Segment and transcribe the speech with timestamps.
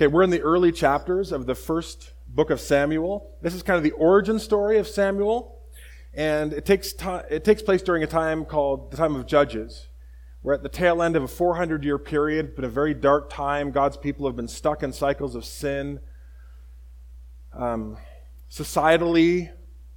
[0.00, 3.36] Okay, we're in the early chapters of the first book of Samuel.
[3.42, 5.60] This is kind of the origin story of Samuel,
[6.14, 9.88] and it takes, time, it takes place during a time called the time of Judges.
[10.42, 12.46] We're at the tail end of a 400 year period.
[12.46, 13.72] It's been a very dark time.
[13.72, 16.00] God's people have been stuck in cycles of sin.
[17.52, 17.98] Um,
[18.50, 19.50] societally,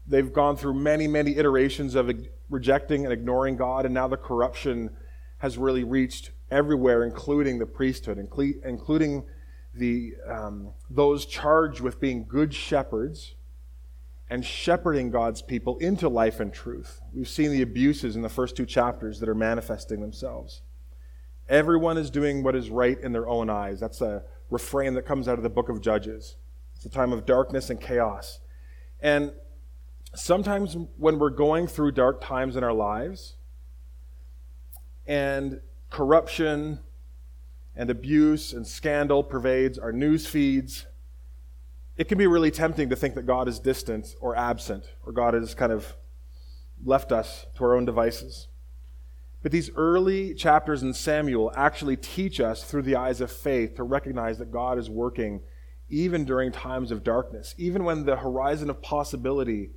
[0.06, 2.12] they've gone through many, many iterations of
[2.50, 4.90] rejecting and ignoring God, and now the corruption
[5.38, 9.24] has really reached everywhere, including the priesthood, including
[9.74, 13.36] the, um, those charged with being good shepherds
[14.30, 17.02] and shepherding God's people into life and truth.
[17.14, 20.62] We've seen the abuses in the first two chapters that are manifesting themselves.
[21.50, 23.80] Everyone is doing what is right in their own eyes.
[23.80, 26.38] That's a refrain that comes out of the book of Judges.
[26.76, 28.40] It's a time of darkness and chaos.
[29.02, 29.34] And
[30.16, 33.36] sometimes when we're going through dark times in our lives
[35.06, 36.80] and corruption
[37.76, 40.86] and abuse and scandal pervades our news feeds,
[41.98, 45.34] it can be really tempting to think that God is distant or absent, or God
[45.34, 45.96] has kind of
[46.84, 48.48] left us to our own devices.
[49.42, 53.84] But these early chapters in Samuel actually teach us through the eyes of faith to
[53.84, 55.42] recognize that God is working
[55.90, 59.72] even during times of darkness, even when the horizon of possibility,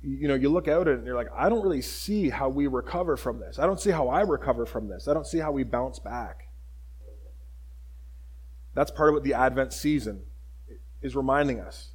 [0.00, 3.16] you know, you look out and you're like, I don't really see how we recover
[3.16, 3.58] from this.
[3.58, 5.06] I don't see how I recover from this.
[5.06, 6.41] I don't see how we bounce back.
[8.74, 10.22] That's part of what the Advent season
[11.02, 11.90] is reminding us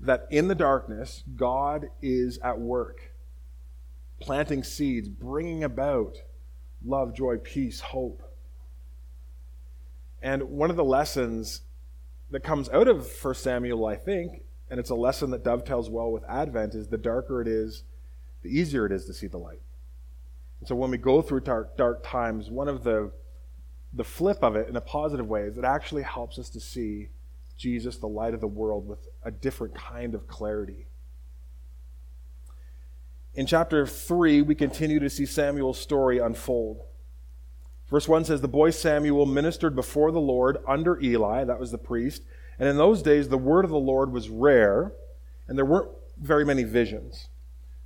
[0.00, 3.12] that in the darkness, God is at work,
[4.20, 6.18] planting seeds, bringing about
[6.84, 8.22] love, joy, peace, hope.
[10.20, 11.62] And one of the lessons
[12.30, 16.10] that comes out of 1 Samuel, I think, and it's a lesson that dovetails well
[16.10, 17.84] with Advent, is the darker it is,
[18.42, 19.62] the easier it is to see the light.
[20.60, 23.12] And so when we go through dark, dark times, one of the
[23.92, 27.08] the flip of it in a positive way is it actually helps us to see
[27.56, 30.86] Jesus, the light of the world, with a different kind of clarity.
[33.34, 36.82] In chapter 3, we continue to see Samuel's story unfold.
[37.88, 41.78] Verse 1 says, The boy Samuel ministered before the Lord under Eli, that was the
[41.78, 42.22] priest,
[42.58, 44.92] and in those days the word of the Lord was rare,
[45.46, 47.28] and there weren't very many visions.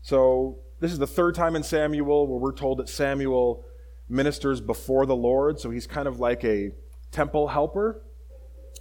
[0.03, 3.67] So, this is the third time in Samuel where we're told that Samuel
[4.11, 6.73] ministers before the Lord, so he's kind of like a
[7.13, 8.03] temple helper.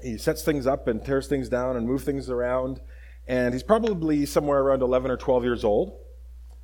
[0.01, 2.81] He sets things up and tears things down and moves things around.
[3.27, 5.99] And he's probably somewhere around 11 or 12 years old,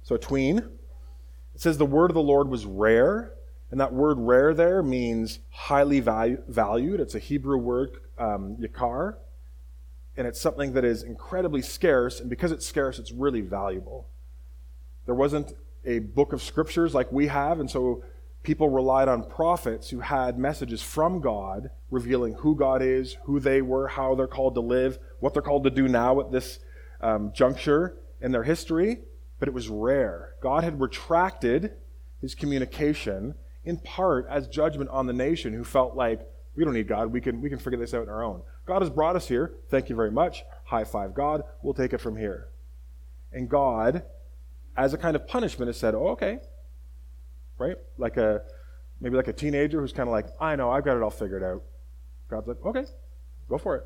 [0.02, 0.58] so a tween.
[0.58, 3.34] It says the word of the Lord was rare,
[3.70, 7.00] and that word rare there means highly value, valued.
[7.00, 9.16] It's a Hebrew word, um, yakar,
[10.18, 14.08] and it's something that is incredibly scarce, and because it's scarce, it's really valuable.
[15.06, 15.54] There wasn't
[15.86, 18.04] a book of scriptures like we have, and so
[18.46, 23.62] people relied on prophets who had messages from God revealing who God is, who they
[23.62, 26.60] were, how they're called to live, what they're called to do now at this
[27.02, 29.00] um, juncture in their history.
[29.40, 30.36] But it was rare.
[30.42, 31.74] God had retracted
[32.22, 33.36] his communication
[33.66, 36.22] in part as judgment on the nation who felt like
[36.56, 37.12] we don't need God.
[37.12, 38.44] We can, we can figure this out on our own.
[38.66, 39.56] God has brought us here.
[39.70, 40.44] Thank you very much.
[40.66, 41.42] High five, God.
[41.62, 42.48] We'll take it from here.
[43.34, 44.04] And God,
[44.78, 46.40] as a kind of punishment, has said, oh, okay,
[47.58, 47.78] right?
[47.98, 48.42] Like a
[49.00, 51.44] maybe like a teenager who's kind of like, I know, I've got it all figured
[51.44, 51.64] out.
[52.30, 52.86] God's like, okay,
[53.50, 53.84] go for it.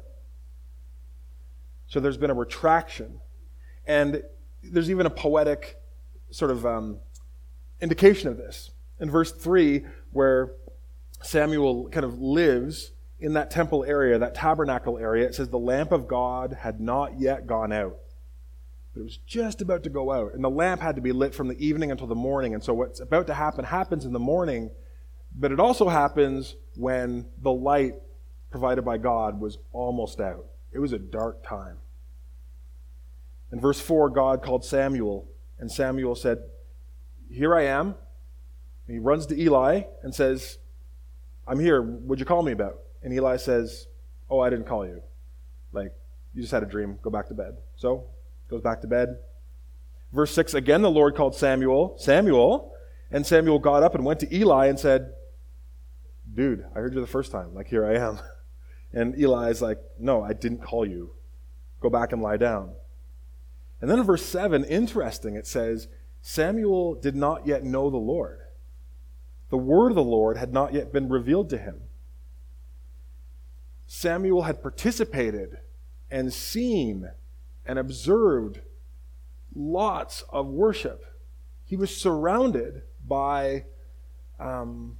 [1.87, 3.19] So there's been a retraction.
[3.85, 4.23] And
[4.63, 5.77] there's even a poetic
[6.29, 6.99] sort of um,
[7.81, 8.71] indication of this.
[8.99, 10.51] In verse 3, where
[11.23, 15.91] Samuel kind of lives in that temple area, that tabernacle area, it says, The lamp
[15.91, 17.97] of God had not yet gone out.
[18.93, 20.33] But it was just about to go out.
[20.33, 22.53] And the lamp had to be lit from the evening until the morning.
[22.53, 24.71] And so what's about to happen happens in the morning,
[25.35, 27.93] but it also happens when the light
[28.49, 30.45] provided by God was almost out.
[30.71, 31.77] It was a dark time.
[33.51, 35.27] In verse 4, God called Samuel,
[35.59, 36.39] and Samuel said,
[37.29, 37.95] Here I am.
[38.87, 40.57] And he runs to Eli and says,
[41.47, 41.81] I'm here.
[41.81, 42.79] What'd you call me about?
[43.03, 43.87] And Eli says,
[44.29, 45.01] Oh, I didn't call you.
[45.71, 45.93] Like,
[46.33, 46.99] you just had a dream.
[47.01, 47.57] Go back to bed.
[47.75, 48.05] So
[48.49, 49.17] Goes back to bed.
[50.11, 52.73] Verse 6 again, the Lord called Samuel, Samuel,
[53.11, 55.13] and Samuel got up and went to Eli and said,
[56.33, 57.53] Dude, I heard you the first time.
[57.53, 58.19] Like, here I am.
[58.91, 61.11] And Eli's like, No, I didn't call you.
[61.79, 62.71] Go back and lie down.
[63.79, 65.87] And then in verse 7, interesting, it says,
[66.21, 68.39] Samuel did not yet know the Lord.
[69.49, 71.81] The word of the Lord had not yet been revealed to him.
[73.85, 75.59] Samuel had participated
[76.11, 77.11] and seen
[77.69, 78.61] and observed
[79.53, 81.05] lots of worship.
[81.65, 83.65] He was surrounded by
[84.39, 84.97] um,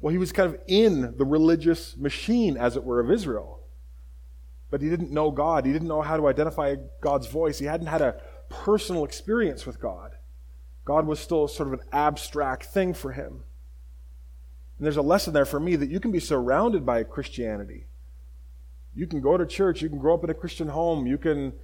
[0.00, 3.64] Well, he was kind of in the religious machine, as it were, of Israel.
[4.70, 5.66] But he didn't know God.
[5.66, 7.58] He didn't know how to identify God's voice.
[7.58, 10.12] He hadn't had a personal experience with God.
[10.84, 13.42] God was still sort of an abstract thing for him.
[14.78, 17.86] And there's a lesson there for me that you can be surrounded by Christianity.
[18.94, 21.54] You can go to church, you can grow up in a Christian home, you can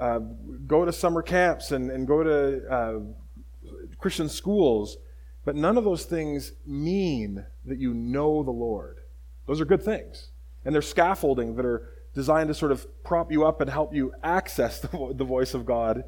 [0.00, 0.18] uh,
[0.66, 3.00] go to summer camps and, and go to uh,
[3.98, 4.96] Christian schools,
[5.44, 9.00] but none of those things mean that you know the Lord.
[9.46, 10.30] Those are good things.
[10.64, 14.12] And they're scaffolding that are designed to sort of prop you up and help you
[14.22, 16.04] access the, the voice of God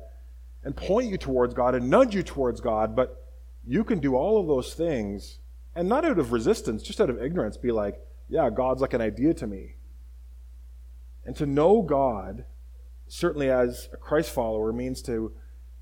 [0.64, 3.28] and point you towards God and nudge you towards God, but
[3.66, 5.38] you can do all of those things
[5.74, 9.00] and not out of resistance, just out of ignorance, be like, yeah, God's like an
[9.00, 9.76] idea to me.
[11.24, 12.44] And to know God,
[13.12, 15.32] certainly as a Christ follower, means to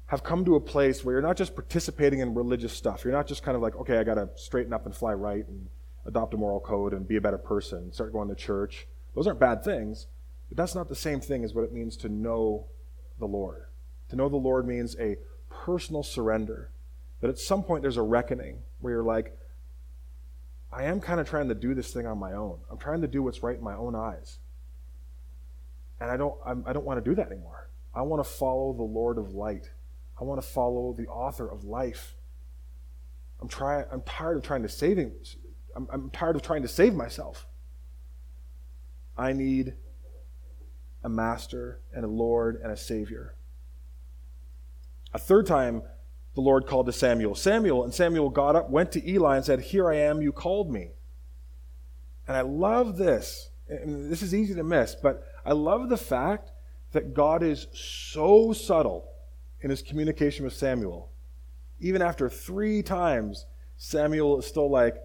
[0.06, 3.04] have come to a place where you're not just participating in religious stuff.
[3.04, 5.46] You're not just kind of like, okay, I got to straighten up and fly right
[5.46, 5.68] and
[6.04, 8.88] adopt a moral code and be a better person, start going to church.
[9.14, 10.08] Those aren't bad things,
[10.48, 12.66] but that's not the same thing as what it means to know
[13.20, 13.66] the Lord.
[14.08, 15.16] To know the Lord means a
[15.50, 16.72] personal surrender.
[17.20, 19.38] That at some point there's a reckoning where you're like,
[20.72, 22.58] I am kind of trying to do this thing on my own.
[22.68, 24.40] I'm trying to do what's right in my own eyes.
[26.00, 27.70] And I don't, I'm, I do not want to do that anymore.
[27.94, 29.70] I want to follow the Lord of light.
[30.20, 32.14] I want to follow the author of life.
[33.40, 35.12] I'm, try, I'm tired of trying to him.
[35.74, 37.46] I'm, I'm tired of trying to save myself.
[39.16, 39.74] I need
[41.02, 43.34] a master and a Lord and a Savior.
[45.12, 45.82] A third time,
[46.34, 49.60] the Lord called to Samuel, Samuel, and Samuel got up, went to Eli, and said,
[49.60, 50.92] Here I am, you called me.
[52.28, 53.49] And I love this.
[53.70, 56.50] This is easy to miss, but I love the fact
[56.92, 59.08] that God is so subtle
[59.60, 61.12] in his communication with Samuel.
[61.78, 63.46] Even after three times,
[63.76, 64.96] Samuel is still like,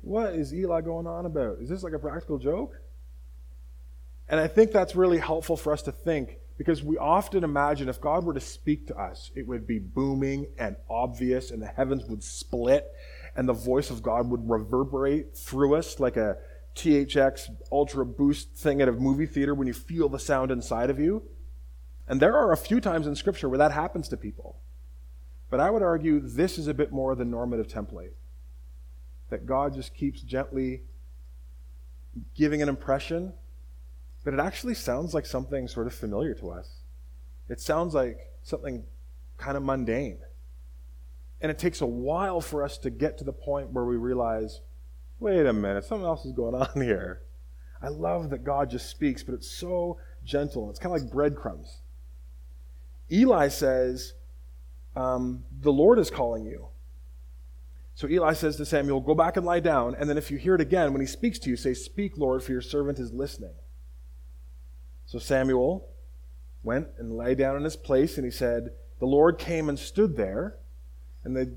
[0.00, 1.58] What is Eli going on about?
[1.60, 2.80] Is this like a practical joke?
[4.28, 8.00] And I think that's really helpful for us to think because we often imagine if
[8.00, 12.04] God were to speak to us, it would be booming and obvious, and the heavens
[12.04, 12.86] would split,
[13.34, 16.36] and the voice of God would reverberate through us like a
[16.74, 20.98] THX ultra boost thing at a movie theater when you feel the sound inside of
[20.98, 21.22] you.
[22.08, 24.60] And there are a few times in Scripture where that happens to people.
[25.48, 28.12] But I would argue this is a bit more the normative template.
[29.30, 30.82] That God just keeps gently
[32.34, 33.32] giving an impression
[34.24, 36.82] but it actually sounds like something sort of familiar to us.
[37.48, 38.84] It sounds like something
[39.38, 40.18] kind of mundane.
[41.40, 44.60] And it takes a while for us to get to the point where we realize
[45.20, 47.22] wait a minute, something else is going on here.
[47.82, 50.68] I love that God just speaks, but it's so gentle.
[50.70, 51.80] It's kind of like breadcrumbs.
[53.10, 54.14] Eli says,
[54.96, 56.68] um, The Lord is calling you.
[57.94, 59.94] So Eli says to Samuel, Go back and lie down.
[59.94, 62.42] And then if you hear it again, when he speaks to you, say, Speak, Lord,
[62.42, 63.54] for your servant is listening.
[65.06, 65.88] So Samuel
[66.62, 68.70] went and lay down in his place, and he said,
[69.00, 70.58] The Lord came and stood there.
[71.24, 71.54] And the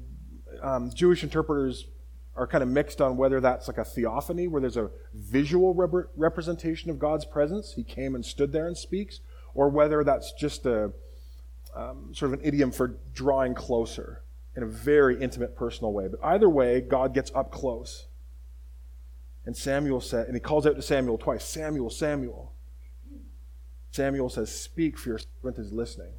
[0.62, 1.88] um, Jewish interpreters
[2.35, 6.09] are kind of mixed on whether that's like a theophany, where there's a visual rep-
[6.15, 7.74] representation of God's presence.
[7.74, 9.19] He came and stood there and speaks,
[9.53, 10.91] or whether that's just a
[11.75, 14.24] um, sort of an idiom for drawing closer
[14.56, 16.07] in a very intimate, personal way.
[16.07, 18.07] But either way, God gets up close.
[19.45, 22.53] And Samuel said, and he calls out to Samuel twice Samuel, Samuel.
[23.91, 26.13] Samuel says, Speak, for your servant is listening.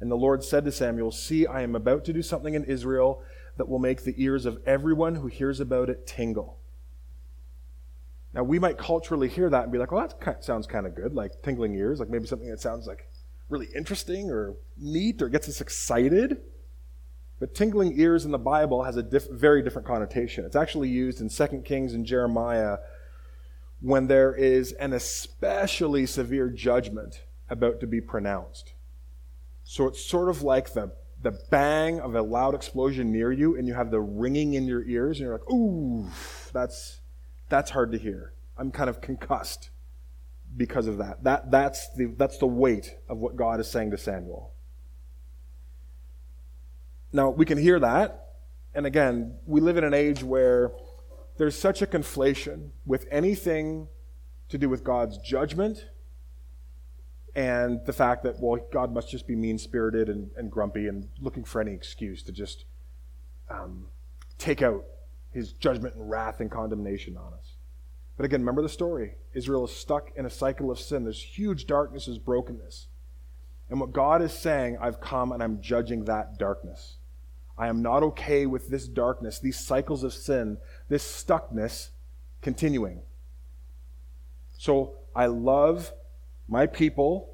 [0.00, 3.22] And the Lord said to Samuel, See, I am about to do something in Israel
[3.60, 6.58] that will make the ears of everyone who hears about it tingle.
[8.32, 11.12] Now, we might culturally hear that and be like, well, that sounds kind of good,
[11.12, 13.10] like tingling ears, like maybe something that sounds like
[13.50, 16.38] really interesting or neat or gets us excited.
[17.38, 20.46] But tingling ears in the Bible has a diff- very different connotation.
[20.46, 22.78] It's actually used in 2 Kings and Jeremiah
[23.82, 28.72] when there is an especially severe judgment about to be pronounced.
[29.64, 33.68] So it's sort of like the, the bang of a loud explosion near you, and
[33.68, 36.08] you have the ringing in your ears, and you're like, ooh,
[36.52, 37.00] that's,
[37.48, 38.32] that's hard to hear.
[38.56, 39.70] I'm kind of concussed
[40.56, 41.22] because of that.
[41.24, 44.52] that that's, the, that's the weight of what God is saying to Samuel.
[47.12, 48.28] Now, we can hear that,
[48.74, 50.72] and again, we live in an age where
[51.36, 53.88] there's such a conflation with anything
[54.48, 55.86] to do with God's judgment
[57.34, 61.08] and the fact that, well, God must just be mean spirited and, and, grumpy and
[61.20, 62.64] looking for any excuse to just
[63.48, 63.86] um,
[64.38, 64.84] take out
[65.32, 67.56] his judgment and wrath and condemnation on us.
[68.16, 69.14] But again, remember the story.
[69.32, 71.04] Israel is stuck in a cycle of sin.
[71.04, 72.88] There's huge darkness, there's brokenness.
[73.68, 76.96] And what God is saying, I've come and I'm judging that darkness.
[77.56, 80.58] I am not okay with this darkness, these cycles of sin,
[80.88, 81.90] this stuckness
[82.42, 83.02] continuing.
[84.58, 85.92] So I love
[86.50, 87.30] my people.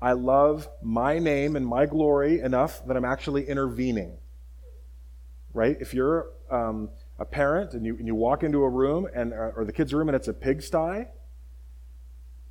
[0.00, 4.16] I love my name and my glory enough that I'm actually intervening.
[5.52, 5.76] Right?
[5.80, 9.50] If you're um, a parent and you, and you walk into a room and uh,
[9.56, 11.06] or the kids' room and it's a pigsty,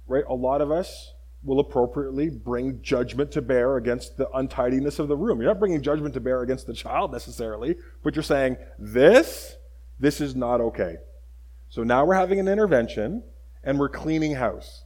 [0.08, 0.24] right?
[0.28, 5.16] A lot of us will appropriately bring judgment to bear against the untidiness of the
[5.16, 5.40] room.
[5.40, 9.56] You're not bringing judgment to bear against the child necessarily, but you're saying, this,
[10.00, 10.98] this is not okay.
[11.70, 13.24] So now we're having an intervention
[13.64, 14.84] and we're cleaning house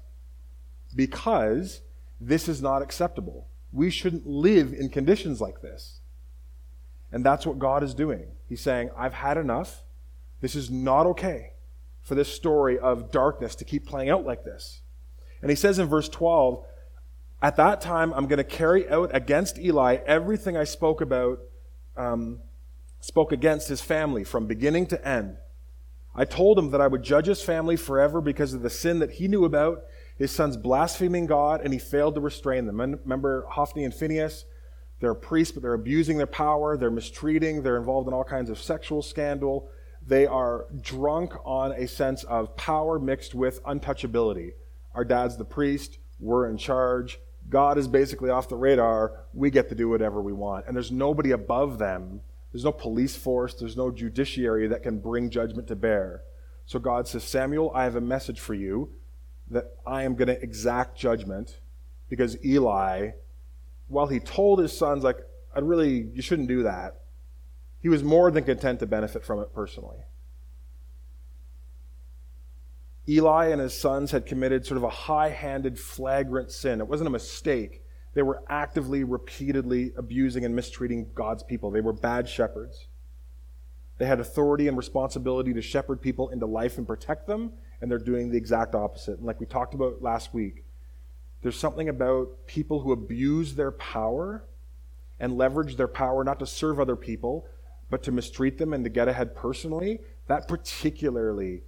[0.91, 1.81] because
[2.19, 3.48] this is not acceptable.
[3.71, 6.00] We shouldn't live in conditions like this.
[7.12, 8.27] And that's what God is doing.
[8.48, 9.83] He's saying, I've had enough.
[10.39, 11.53] This is not okay
[12.01, 14.81] for this story of darkness to keep playing out like this.
[15.41, 16.63] And he says in verse 12,
[17.41, 21.39] At that time, I'm going to carry out against Eli everything I spoke about,
[21.98, 22.39] um,
[23.00, 25.38] spoke against his family from beginning to end.
[26.13, 29.12] I told him that I would judge his family forever because of the sin that
[29.12, 29.83] he knew about,
[30.21, 32.79] his sons blaspheming God, and he failed to restrain them.
[32.79, 34.45] Remember Hophni and Phineas?
[34.99, 38.59] They're priests, but they're abusing their power, they're mistreating, they're involved in all kinds of
[38.59, 39.71] sexual scandal.
[40.05, 44.51] They are drunk on a sense of power mixed with untouchability.
[44.93, 45.97] Our dad's the priest.
[46.19, 47.17] We're in charge.
[47.49, 49.25] God is basically off the radar.
[49.33, 50.67] We get to do whatever we want.
[50.67, 52.21] And there's nobody above them.
[52.51, 53.55] There's no police force.
[53.55, 56.21] There's no judiciary that can bring judgment to bear.
[56.67, 58.91] So God says, Samuel, I have a message for you
[59.51, 61.60] that I am going to exact judgment
[62.10, 63.12] because Eli,
[63.88, 65.17] while he told his sons, like,
[65.55, 67.01] I really, you shouldn't do that,
[67.81, 70.00] he was more than content to benefit from it personally.
[73.10, 76.79] Eli and his sons had committed sort of a high handed, flagrant sin.
[76.79, 77.84] It wasn't a mistake.
[78.13, 81.72] They were actively, repeatedly abusing and mistreating God's people.
[81.72, 82.88] They were bad shepherds.
[83.98, 87.97] They had authority and responsibility to shepherd people into life and protect them, and they're
[87.97, 89.17] doing the exact opposite.
[89.17, 90.63] And like we talked about last week,
[91.41, 94.45] there's something about people who abuse their power
[95.19, 97.47] and leverage their power not to serve other people,
[97.89, 100.00] but to mistreat them and to get ahead personally.
[100.27, 101.63] That particularly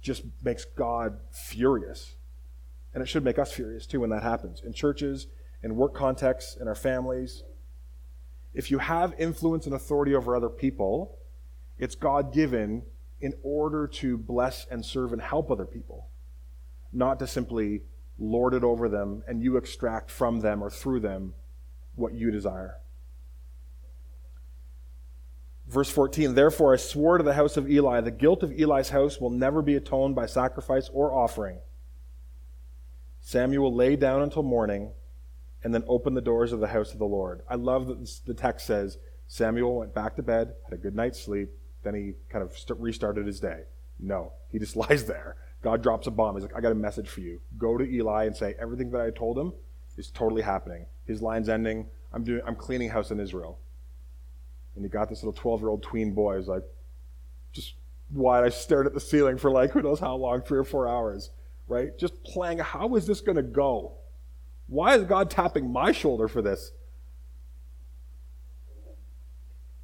[0.00, 2.16] just makes God furious.
[2.94, 5.26] And it should make us furious too when that happens in churches,
[5.62, 7.42] in work contexts, in our families.
[8.54, 11.18] If you have influence and authority over other people,
[11.78, 12.82] it's God given
[13.20, 16.08] in order to bless and serve and help other people,
[16.92, 17.82] not to simply
[18.18, 21.34] lord it over them and you extract from them or through them
[21.94, 22.76] what you desire.
[25.66, 29.18] Verse 14, therefore I swore to the house of Eli, the guilt of Eli's house
[29.18, 31.58] will never be atoned by sacrifice or offering.
[33.20, 34.92] Samuel lay down until morning
[35.62, 37.40] and then opened the doors of the house of the Lord.
[37.48, 41.22] I love that the text says Samuel went back to bed, had a good night's
[41.22, 41.50] sleep,
[41.84, 43.62] then he kind of restarted his day.
[44.00, 45.36] No, he just lies there.
[45.62, 46.34] God drops a bomb.
[46.34, 47.40] He's like, I got a message for you.
[47.56, 49.52] Go to Eli and say, everything that I told him
[49.96, 50.86] is totally happening.
[51.06, 51.86] His line's ending.
[52.12, 53.58] I'm doing I'm cleaning house in Israel
[54.74, 56.64] and he got this little 12 year old tween boy who's like,
[57.52, 57.74] just
[58.10, 58.44] wide.
[58.44, 61.30] I stared at the ceiling for like who knows how long, three or four hours,
[61.68, 61.96] right?
[61.98, 63.92] Just playing, how is this going to go?
[64.66, 66.72] Why is God tapping my shoulder for this?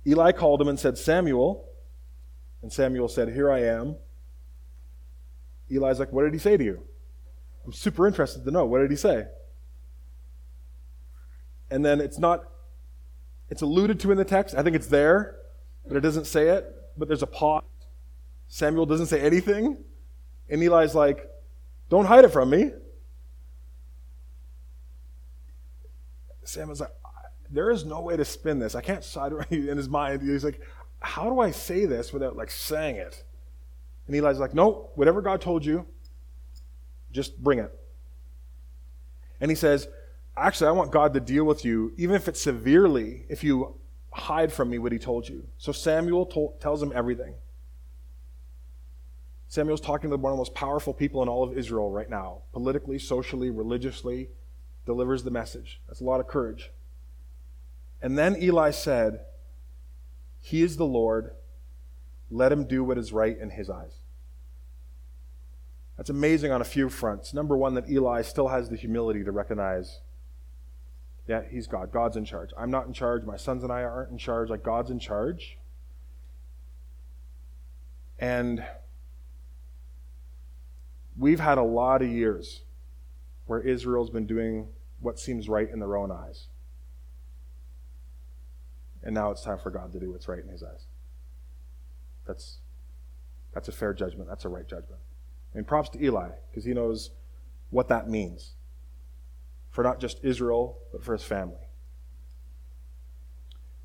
[0.06, 1.66] Eli called him and said, Samuel.
[2.62, 3.96] And Samuel said, Here I am.
[5.70, 6.82] Eli's like, What did he say to you?
[7.64, 8.64] I'm super interested to know.
[8.64, 9.26] What did he say?
[11.70, 12.44] And then it's not
[13.50, 14.54] it's alluded to in the text.
[14.54, 15.36] I think it's there,
[15.86, 16.72] but it doesn't say it.
[16.96, 17.64] But there's a pause.
[18.48, 19.82] Samuel doesn't say anything.
[20.48, 21.28] And Eli's like,
[21.88, 22.70] Don't hide it from me.
[26.44, 26.92] Samuel's like,
[27.50, 28.74] There is no way to spin this.
[28.74, 30.22] I can't side in his mind.
[30.22, 30.60] He's like,
[31.00, 33.24] How do I say this without like saying it?
[34.06, 35.86] And Eli's like, No, whatever God told you,
[37.12, 37.74] just bring it.
[39.40, 39.88] And he says,
[40.36, 43.76] actually, I want God to deal with you, even if it's severely, if you
[44.12, 45.46] hide from me what he told you.
[45.58, 47.34] So Samuel tells him everything.
[49.48, 52.42] Samuel's talking to one of the most powerful people in all of Israel right now,
[52.52, 54.28] politically, socially, religiously,
[54.86, 55.80] delivers the message.
[55.88, 56.70] That's a lot of courage.
[58.00, 59.20] And then Eli said,
[60.40, 61.32] He is the Lord.
[62.30, 63.92] Let him do what is right in his eyes.
[65.96, 67.34] That's amazing on a few fronts.
[67.34, 70.00] Number one, that Eli still has the humility to recognize
[71.30, 71.92] yeah, he's God.
[71.92, 72.50] God's in charge.
[72.58, 73.24] I'm not in charge.
[73.24, 74.50] My sons and I aren't in charge.
[74.50, 75.58] Like, God's in charge.
[78.18, 78.64] And
[81.16, 82.62] we've had a lot of years
[83.46, 86.48] where Israel's been doing what seems right in their own eyes.
[89.02, 90.86] And now it's time for God to do what's right in his eyes.
[92.26, 92.58] That's,
[93.52, 94.28] that's a fair judgment.
[94.28, 95.00] That's a right judgment.
[95.54, 97.10] And props to Eli, because he knows
[97.70, 98.52] what that means
[99.70, 101.68] for not just Israel, but for his family.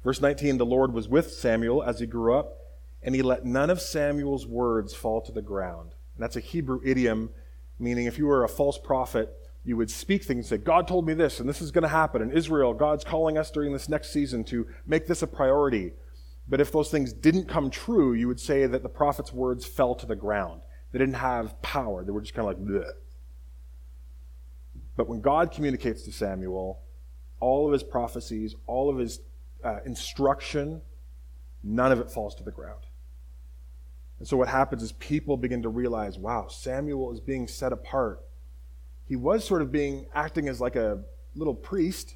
[0.04, 2.58] Verse 19 The Lord was with Samuel as he grew up,
[3.02, 5.94] and he let none of Samuel's words fall to the ground.
[6.16, 7.30] And that's a Hebrew idiom,
[7.80, 9.34] meaning if you were a false prophet,
[9.66, 11.88] you would speak things and say, God told me this, and this is going to
[11.88, 12.22] happen.
[12.22, 15.94] In Israel, God's calling us during this next season to make this a priority.
[16.48, 19.96] But if those things didn't come true, you would say that the prophet's words fell
[19.96, 20.62] to the ground.
[20.92, 22.06] They didn't have power.
[22.06, 22.92] They were just kind of like, Bleh.
[24.96, 26.80] But when God communicates to Samuel,
[27.40, 29.20] all of his prophecies, all of his
[29.64, 30.82] uh, instruction,
[31.64, 32.82] none of it falls to the ground.
[34.20, 38.22] And so what happens is people begin to realize, wow, Samuel is being set apart.
[39.08, 41.00] He was sort of being acting as like a
[41.36, 42.16] little priest,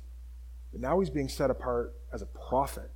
[0.72, 2.92] but now he's being set apart as a prophet,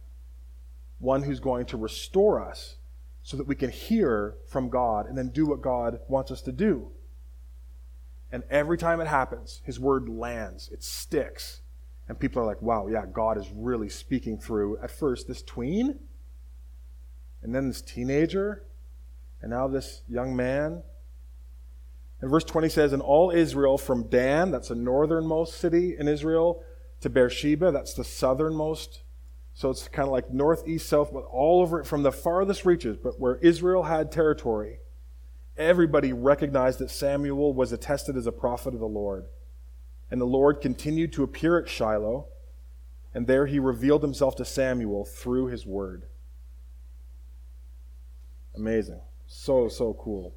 [1.00, 2.78] one who's going to restore us
[3.22, 6.52] so that we can hear from God and then do what God wants us to
[6.52, 6.92] do.
[8.32, 11.62] And every time it happens, his word lands, it sticks.
[12.08, 16.00] And people are like, wow, yeah, God is really speaking through at first this tween,
[17.42, 18.64] and then this teenager,
[19.42, 20.82] and now this young man.
[22.24, 26.64] And verse 20 says, And all Israel from Dan, that's the northernmost city in Israel,
[27.02, 29.04] to Beersheba, that's the southernmost
[29.54, 32.98] so it's kind of like northeast, south, but all over it from the farthest reaches,
[32.98, 34.80] but where Israel had territory,
[35.58, 39.26] everybody recognized that Samuel was attested as a prophet of the Lord.
[40.10, 42.28] And the Lord continued to appear at Shiloh,
[43.14, 46.08] and there he revealed himself to Samuel through his word.
[48.56, 49.02] Amazing.
[49.28, 50.36] So, so cool.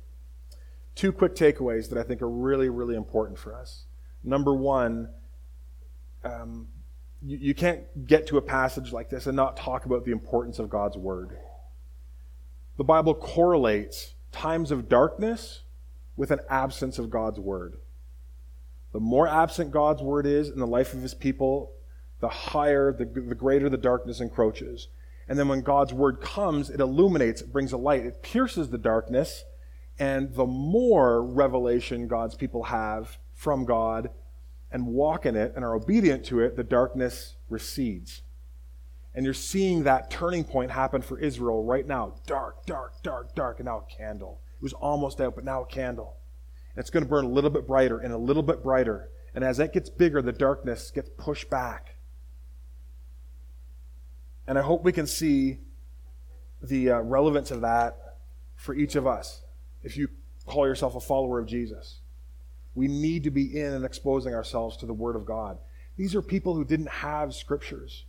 [0.97, 3.85] Two quick takeaways that I think are really, really important for us.
[4.25, 5.11] Number one,
[6.25, 6.69] um,
[7.23, 10.59] you, you can't get to a passage like this and not talk about the importance
[10.59, 11.39] of God's Word.
[12.79, 15.61] The Bible correlates times of darkness
[16.17, 17.77] with an absence of God's Word.
[18.93, 21.73] The more absent God's Word is in the life of His people,
[22.21, 24.89] the higher, the, the greater the darkness encroaches.
[25.29, 28.79] And then when God's Word comes, it illuminates, it brings a light, it pierces the
[28.79, 29.45] darkness,
[29.99, 34.11] and the more revelation God's people have from God,
[34.71, 38.23] and walk in it and are obedient to it, the darkness recedes.
[39.15, 42.17] And you're seeing that turning point happen for Israel right now.
[42.27, 44.41] Dark, dark, dark, dark, and now a candle.
[44.57, 46.17] It was almost out, but now a candle.
[46.75, 49.09] And it's going to burn a little bit brighter and a little bit brighter.
[49.35, 51.97] And as that gets bigger, the darkness gets pushed back.
[54.47, 55.61] And I hope we can see
[56.61, 57.97] the uh, relevance of that
[58.57, 59.43] for each of us
[59.87, 60.09] if you
[60.47, 62.01] call yourself a follower of Jesus.
[62.75, 65.59] We need to be in and exposing ourselves to the Word of God.
[65.97, 68.05] These are people who didn't have scriptures,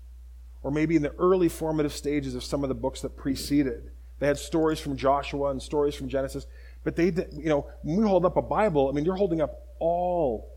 [0.62, 3.92] or maybe in the early formative stages of some of the books that preceded.
[4.20, 6.48] They had stories from Joshua and stories from Genesis,
[6.84, 9.68] but they, you know, when we hold up a Bible, I mean, you're holding up
[9.80, 10.52] all,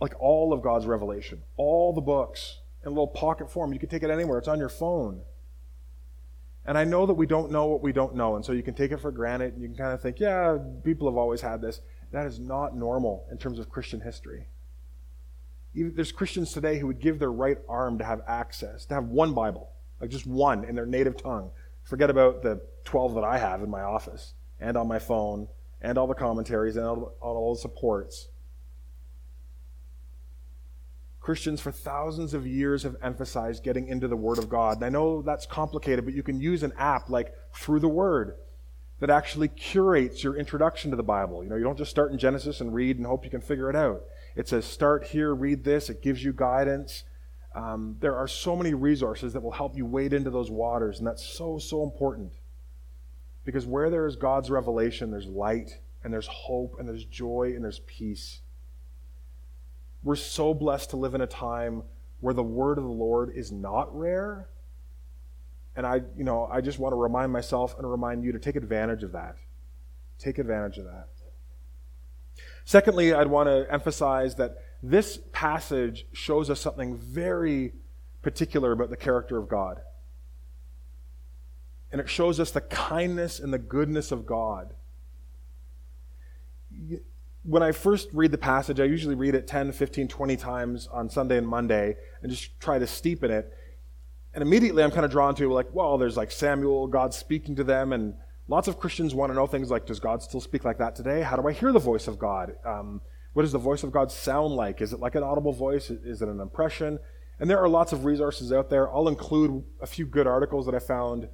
[0.00, 3.72] like all of God's revelation, all the books in a little pocket form.
[3.72, 5.22] You can take it anywhere, it's on your phone.
[6.64, 8.74] And I know that we don't know what we don't know, and so you can
[8.74, 11.60] take it for granted, and you can kind of think, yeah, people have always had
[11.60, 11.80] this.
[12.12, 14.46] That is not normal in terms of Christian history.
[15.74, 19.06] Even, there's Christians today who would give their right arm to have access, to have
[19.06, 19.70] one Bible,
[20.00, 21.50] like just one in their native tongue.
[21.84, 25.48] Forget about the 12 that I have in my office and on my phone
[25.80, 28.28] and all the commentaries and all, all the supports.
[31.22, 34.78] Christians for thousands of years have emphasized getting into the Word of God.
[34.78, 38.34] And I know that's complicated, but you can use an app like Through the Word
[38.98, 41.44] that actually curates your introduction to the Bible.
[41.44, 43.70] You know, you don't just start in Genesis and read and hope you can figure
[43.70, 44.02] it out.
[44.34, 45.88] It says, start here, read this.
[45.88, 47.04] It gives you guidance.
[47.54, 51.06] Um, there are so many resources that will help you wade into those waters, and
[51.06, 52.32] that's so, so important.
[53.44, 57.62] Because where there is God's revelation, there's light, and there's hope, and there's joy, and
[57.62, 58.40] there's peace.
[60.02, 61.84] We're so blessed to live in a time
[62.20, 64.48] where the word of the Lord is not rare,
[65.74, 68.56] and I, you know, I just want to remind myself and remind you to take
[68.56, 69.36] advantage of that.
[70.18, 71.08] Take advantage of that.
[72.64, 77.72] Secondly, I'd want to emphasize that this passage shows us something very
[78.20, 79.80] particular about the character of God.
[81.90, 84.74] And it shows us the kindness and the goodness of God.
[87.44, 91.08] When I first read the passage, I usually read it 10, 15, 20 times on
[91.08, 93.52] Sunday and Monday and just try to steep in it.
[94.32, 97.64] And immediately I'm kind of drawn to like, well, there's like Samuel, God speaking to
[97.64, 98.14] them, and
[98.46, 101.22] lots of Christians want to know things like, does God still speak like that today?
[101.22, 102.54] How do I hear the voice of God?
[102.64, 103.00] Um,
[103.32, 104.80] what does the voice of God sound like?
[104.80, 105.90] Is it like an audible voice?
[105.90, 106.98] Is it an impression?
[107.40, 108.92] And there are lots of resources out there.
[108.92, 111.28] I'll include a few good articles that I found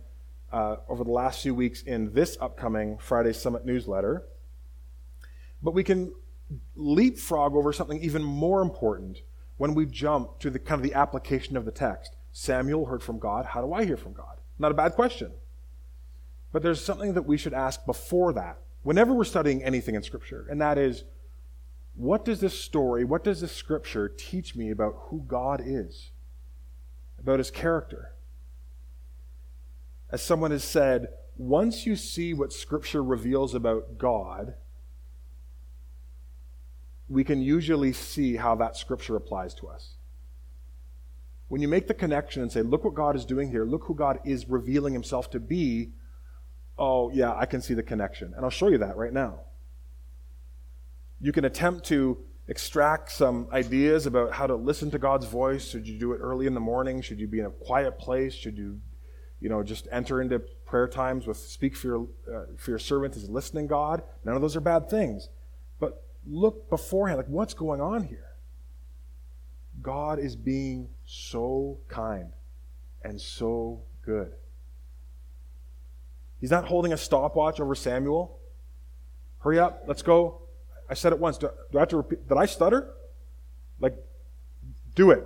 [0.52, 4.24] uh, over the last few weeks in this upcoming Friday Summit newsletter.
[5.62, 6.12] But we can
[6.76, 9.18] leapfrog over something even more important
[9.56, 12.16] when we jump to the kind of the application of the text.
[12.32, 13.46] Samuel heard from God.
[13.46, 14.38] How do I hear from God?
[14.58, 15.32] Not a bad question.
[16.52, 20.46] But there's something that we should ask before that, whenever we're studying anything in Scripture,
[20.50, 21.04] and that is
[21.94, 26.12] what does this story, what does this Scripture teach me about who God is,
[27.18, 28.14] about His character?
[30.10, 34.54] As someone has said, once you see what Scripture reveals about God,
[37.08, 39.94] we can usually see how that Scripture applies to us.
[41.48, 43.94] When you make the connection and say, look what God is doing here, look who
[43.94, 45.92] God is revealing himself to be,
[46.78, 48.34] oh, yeah, I can see the connection.
[48.36, 49.40] And I'll show you that right now.
[51.20, 55.68] You can attempt to extract some ideas about how to listen to God's voice.
[55.68, 57.00] Should you do it early in the morning?
[57.00, 58.34] Should you be in a quiet place?
[58.34, 58.80] Should you,
[59.40, 63.16] you know, just enter into prayer times with speak for your, uh, for your servant
[63.16, 64.02] as listening God?
[64.24, 65.28] None of those are bad things.
[65.80, 68.24] But look beforehand, like what's going on here?
[69.81, 72.33] God is being so kind
[73.02, 74.33] and so good.
[76.40, 78.38] He's not holding a stopwatch over Samuel.
[79.40, 80.42] Hurry up, let's go.
[80.88, 81.38] I said it once.
[81.38, 82.28] Do, do I have to repeat?
[82.28, 82.90] Did I stutter?
[83.81, 83.94] Like,
[84.94, 85.24] do it.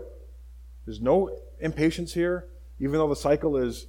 [0.85, 2.49] There's no impatience here,
[2.81, 3.87] even though the cycle is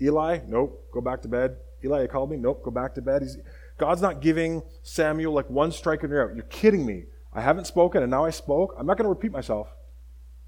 [0.00, 1.56] Eli, nope, go back to bed.
[1.84, 2.36] Eli, you called me?
[2.36, 3.22] Nope, go back to bed.
[3.22, 3.36] He's,
[3.78, 6.36] God's not giving Samuel like one strike and you're out.
[6.36, 7.04] You're kidding me.
[7.32, 8.74] I haven't spoken and now I spoke.
[8.78, 9.68] I'm not going to repeat myself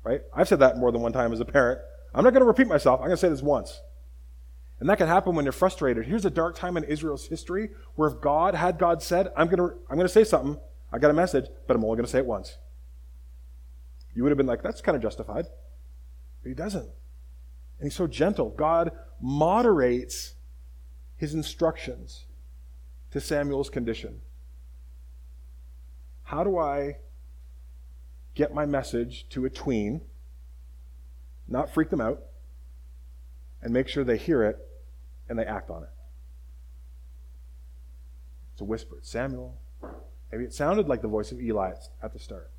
[0.05, 0.21] right?
[0.33, 1.81] I've said that more than one time as a parent.
[2.15, 3.01] I'm not going to repeat myself.
[3.01, 3.81] I'm going to say this once.
[4.79, 6.07] And that can happen when you're frustrated.
[6.07, 9.59] Here's a dark time in Israel's history where if God had God said, I'm going
[9.59, 10.61] to, I'm going to say something,
[10.93, 12.59] I got a message, but I'm only going to say it once.
[14.15, 15.47] You would have been like, that's kind of justified.
[16.43, 16.83] But he doesn't.
[16.83, 18.51] And he's so gentle.
[18.51, 20.35] God moderates
[21.17, 22.27] his instructions
[23.15, 24.21] to Samuel's condition.
[26.25, 26.97] How do I
[28.35, 30.01] get my message to a tween,
[31.47, 32.21] not freak them out,
[33.63, 34.59] and make sure they hear it
[35.29, 35.91] and they act on it.
[38.55, 38.97] It's a whisper.
[39.03, 39.61] Samuel.
[40.33, 41.71] Maybe it sounded like the voice of Eli
[42.03, 42.51] at the start.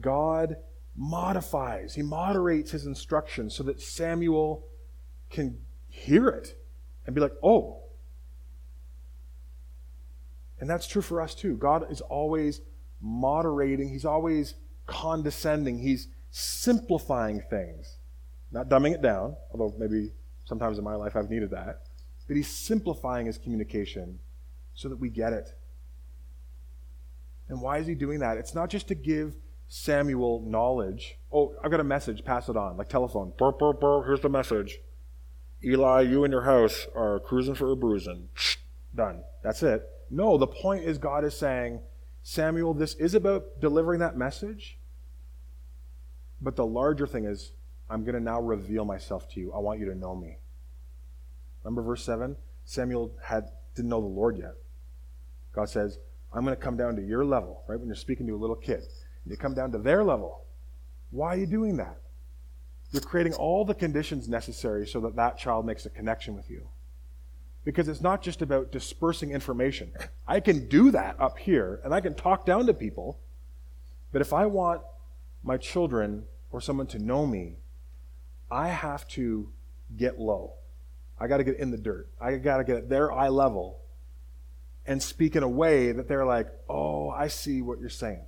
[0.00, 0.56] God
[0.96, 4.66] modifies, he moderates his instructions so that Samuel
[5.30, 6.60] can hear it
[7.06, 7.84] and be like, oh.
[10.60, 11.56] And that's true for us too.
[11.56, 12.60] God is always
[13.00, 14.54] moderating, he's always
[14.86, 15.78] condescending.
[15.78, 17.96] He's simplifying things,
[18.52, 20.12] not dumbing it down, although maybe
[20.44, 21.82] sometimes in my life I've needed that.
[22.26, 24.18] But he's simplifying his communication
[24.74, 25.50] so that we get it.
[27.48, 28.36] And why is he doing that?
[28.36, 29.34] It's not just to give
[29.66, 31.18] Samuel knowledge.
[31.32, 33.32] Oh, I've got a message, pass it on, like telephone.
[33.38, 34.78] Burr, burr, burr, here's the message.
[35.64, 38.28] Eli, you and your house are cruising for a bruising.
[38.94, 39.22] Done.
[39.42, 39.88] That's it.
[40.10, 41.80] No, the point is God is saying,
[42.22, 44.78] Samuel, this is about delivering that message,
[46.40, 47.52] but the larger thing is,
[47.88, 49.52] I'm going to now reveal myself to you.
[49.52, 50.38] I want you to know me.
[51.62, 52.36] Remember verse 7?
[52.64, 53.44] Samuel had,
[53.74, 54.54] didn't know the Lord yet.
[55.52, 55.98] God says,
[56.32, 57.78] I'm going to come down to your level, right?
[57.78, 58.82] When you're speaking to a little kid,
[59.26, 60.46] you come down to their level.
[61.10, 61.96] Why are you doing that?
[62.92, 66.68] You're creating all the conditions necessary so that that child makes a connection with you.
[67.64, 69.92] Because it's not just about dispersing information.
[70.26, 73.20] I can do that up here, and I can talk down to people.
[74.12, 74.82] But if I want
[75.42, 77.56] my children or someone to know me,
[78.50, 79.50] I have to
[79.96, 80.54] get low.
[81.18, 82.08] I got to get in the dirt.
[82.20, 83.80] I got to get at their eye level
[84.86, 88.24] and speak in a way that they're like, oh, I see what you're saying.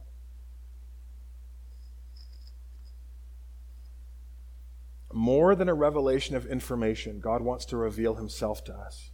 [5.12, 9.12] More than a revelation of information, God wants to reveal himself to us.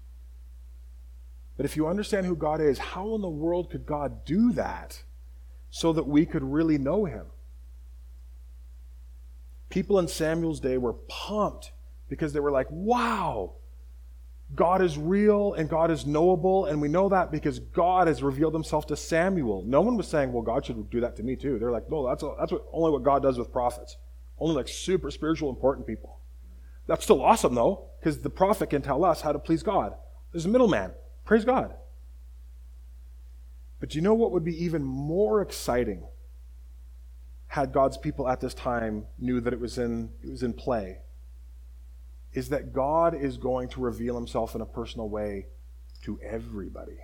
[1.59, 5.03] But if you understand who God is, how in the world could God do that
[5.71, 7.27] so that we could really know him?
[9.68, 11.73] People in Samuel's day were pumped
[12.09, 13.55] because they were like, wow,
[14.55, 16.66] God is real and God is knowable.
[16.66, 19.64] And we know that because God has revealed himself to Samuel.
[19.66, 21.59] No one was saying, well, God should do that to me too.
[21.59, 23.97] They're like, no, that's, a, that's what, only what God does with prophets.
[24.38, 26.21] Only like super spiritual, important people.
[26.87, 29.94] That's still awesome though, because the prophet can tell us how to please God.
[30.31, 30.92] There's a middleman.
[31.29, 31.75] Praise God.
[33.81, 36.09] But you know what would be even more exciting
[37.49, 41.01] had God's people at this time knew that it was in, it was in play
[42.33, 45.49] is that God is going to reveal himself in a personal way
[46.05, 46.97] to everybody.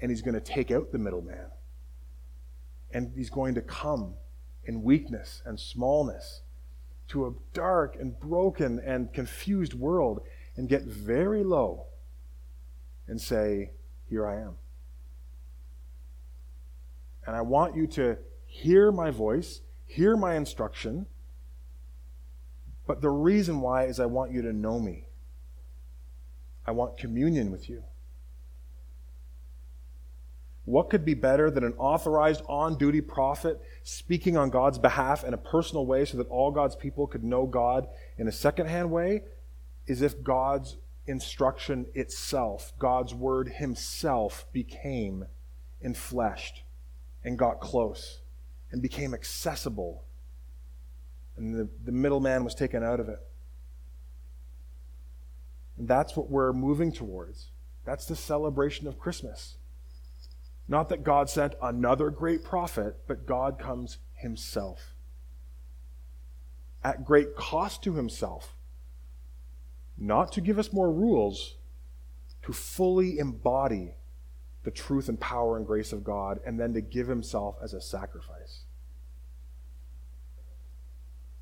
[0.00, 1.50] And he's going to take out the middleman.
[2.92, 4.14] And he's going to come
[4.66, 6.42] in weakness and smallness
[7.08, 10.20] to a dark and broken and confused world
[10.54, 11.88] and get very low
[13.08, 13.72] and say,
[14.08, 14.54] Here I am.
[17.26, 18.16] And I want you to
[18.46, 21.06] hear my voice, hear my instruction.
[22.86, 25.04] But the reason why is I want you to know me.
[26.66, 27.82] I want communion with you.
[30.64, 35.32] What could be better than an authorized on duty prophet speaking on God's behalf in
[35.32, 39.22] a personal way so that all God's people could know God in a secondhand way?
[39.86, 40.76] Is if God's
[41.08, 45.24] instruction itself, God's word himself, became
[45.84, 46.60] enfleshed
[47.24, 48.20] and got close
[48.70, 50.04] and became accessible.
[51.36, 53.18] And the, the middleman was taken out of it.
[55.78, 57.50] And that's what we're moving towards.
[57.84, 59.56] That's the celebration of Christmas.
[60.66, 64.94] Not that God sent another great prophet, but God comes himself.
[66.84, 68.57] At great cost to himself.
[69.98, 71.56] Not to give us more rules,
[72.42, 73.94] to fully embody
[74.64, 77.80] the truth and power and grace of God, and then to give himself as a
[77.80, 78.64] sacrifice.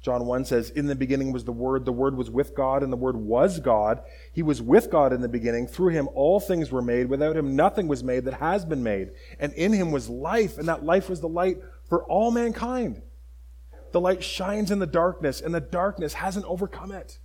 [0.07, 2.93] John 1 says, In the beginning was the Word, the Word was with God, and
[2.93, 4.03] the Word was God.
[4.33, 5.67] He was with God in the beginning.
[5.67, 7.09] Through him all things were made.
[7.09, 9.11] Without him nothing was made that has been made.
[9.41, 11.57] And in him was life, and that life was the light
[11.89, 13.03] for all mankind.
[13.91, 17.19] The light shines in the darkness, and the darkness hasn't overcome it.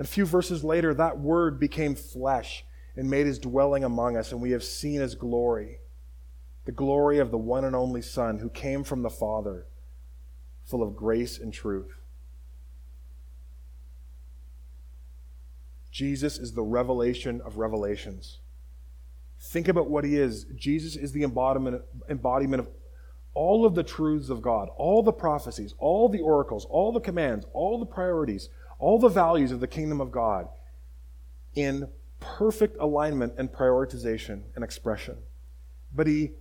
[0.00, 2.64] And a few verses later, that Word became flesh
[2.96, 5.80] and made his dwelling among us, and we have seen his glory
[6.64, 9.66] the glory of the one and only Son who came from the Father
[10.64, 11.92] full of grace and truth.
[15.90, 18.38] Jesus is the revelation of revelations.
[19.38, 20.46] Think about what he is.
[20.56, 22.70] Jesus is the embodiment, embodiment of
[23.34, 27.44] all of the truths of God, all the prophecies, all the oracles, all the commands,
[27.52, 28.48] all the priorities,
[28.80, 30.48] all the values of the kingdom of God
[31.54, 31.88] in
[32.18, 35.16] perfect alignment and prioritization and expression.
[35.94, 36.32] But he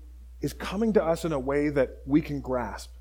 [0.41, 2.91] is coming to us in a way that we can grasp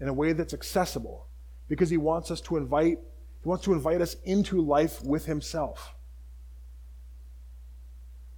[0.00, 1.26] in a way that's accessible
[1.68, 2.98] because he wants us to invite
[3.42, 5.94] he wants to invite us into life with himself.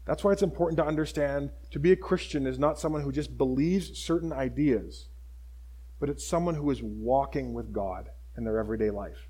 [0.05, 3.37] That's why it's important to understand to be a Christian is not someone who just
[3.37, 5.09] believes certain ideas,
[5.99, 9.29] but it's someone who is walking with God in their everyday life.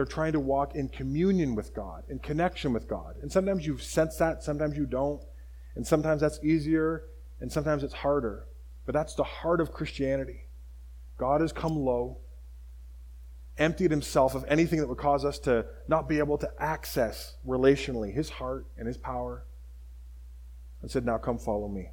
[0.00, 3.16] They're trying to walk in communion with God, in connection with God.
[3.20, 5.22] And sometimes you sense that, sometimes you don't.
[5.76, 7.04] And sometimes that's easier,
[7.38, 8.46] and sometimes it's harder.
[8.86, 10.46] But that's the heart of Christianity.
[11.18, 12.16] God has come low,
[13.58, 18.14] emptied himself of anything that would cause us to not be able to access relationally
[18.14, 19.44] his heart and his power,
[20.80, 21.90] and said, Now come follow me.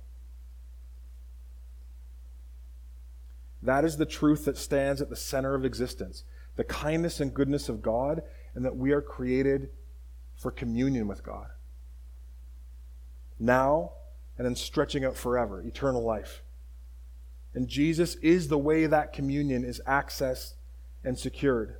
[3.61, 6.23] That is the truth that stands at the center of existence
[6.57, 8.21] the kindness and goodness of God,
[8.53, 9.69] and that we are created
[10.35, 11.47] for communion with God.
[13.39, 13.93] Now,
[14.37, 16.43] and then stretching out forever, eternal life.
[17.53, 20.53] And Jesus is the way that communion is accessed
[21.03, 21.77] and secured.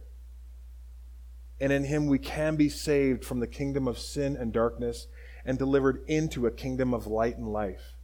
[1.60, 5.08] And in him we can be saved from the kingdom of sin and darkness
[5.46, 7.96] and delivered into a kingdom of light and life.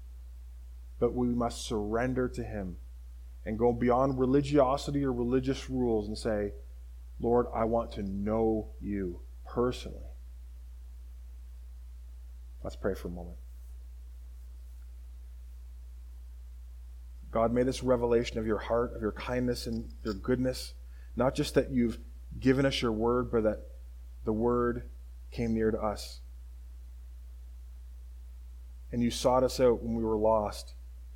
[1.00, 2.78] But we must surrender to him
[3.46, 6.54] and go beyond religiosity or religious rules and say,
[7.24, 9.98] Lord, I want to know you personally.
[12.62, 13.38] Let's pray for a moment.
[17.32, 20.74] God, may this revelation of your heart, of your kindness and your goodness,
[21.16, 21.98] not just that you've
[22.42, 23.68] given us your word, but that
[24.26, 24.90] the word
[25.32, 26.20] came near to us.
[28.92, 30.74] And you sought us out when we were lost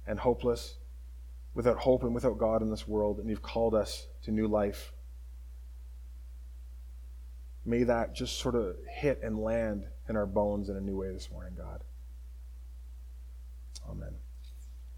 [0.07, 0.77] and hopeless,
[1.53, 4.93] without hope and without God in this world, and you've called us to new life
[7.67, 11.11] may that just sort of hit and land in our bones in a new way
[11.11, 11.83] this morning, God.
[13.89, 14.15] Amen.